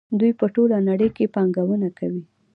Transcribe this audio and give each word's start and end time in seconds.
دوی 0.19 0.31
په 0.39 0.45
ټوله 0.55 0.77
نړۍ 0.89 1.09
کې 1.15 1.31
پانګونه 1.35 1.89
کوي. 1.97 2.23